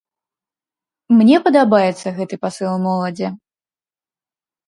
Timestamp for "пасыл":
2.45-2.73